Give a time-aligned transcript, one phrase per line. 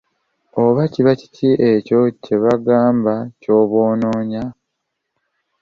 [0.63, 4.43] Oba kiba kiki ekyo kyebagamba ky'oba onoonya?